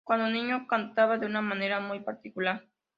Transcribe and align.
Cuando 0.03 0.31
niño, 0.31 0.65
cantaba 0.67 1.19
de 1.19 1.27
una 1.27 1.41
manera 1.43 1.79
muy 1.79 1.99
particular. 1.99 2.67